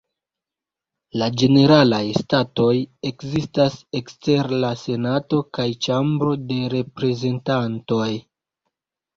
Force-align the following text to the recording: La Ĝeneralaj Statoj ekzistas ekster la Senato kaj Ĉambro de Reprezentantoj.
La 1.21 1.25
Ĝeneralaj 1.41 1.99
Statoj 2.19 2.71
ekzistas 3.09 3.77
ekster 4.01 4.49
la 4.65 4.71
Senato 4.85 5.43
kaj 5.59 5.69
Ĉambro 5.89 6.35
de 6.49 6.59
Reprezentantoj. 6.77 8.11